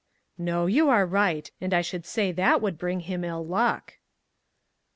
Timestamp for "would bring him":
2.59-3.23